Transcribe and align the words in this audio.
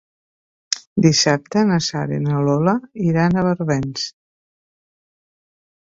Dissabte 1.07 1.63
na 1.73 1.77
Sara 1.89 2.17
i 2.19 2.25
na 2.29 2.41
Lola 2.47 2.75
iran 3.13 3.37
a 3.43 3.47
Barbens. 3.51 4.11